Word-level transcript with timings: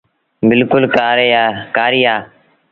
بلڪُل 0.47 0.83
ڪآري 0.97 1.29
اهي۔ 2.09 2.15